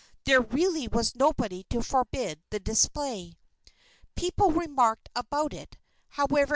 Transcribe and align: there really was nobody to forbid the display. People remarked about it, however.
there 0.23 0.41
really 0.41 0.87
was 0.87 1.15
nobody 1.15 1.61
to 1.69 1.79
forbid 1.79 2.41
the 2.49 2.59
display. 2.59 3.37
People 4.15 4.49
remarked 4.51 5.09
about 5.15 5.53
it, 5.53 5.77
however. 6.09 6.49